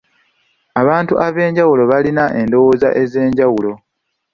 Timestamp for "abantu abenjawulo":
0.81-1.83